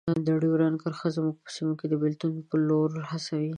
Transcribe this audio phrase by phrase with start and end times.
[0.41, 3.49] ډیورنډ کرښه زموږ په سیمو کې د بیلتون په لور هڅوي.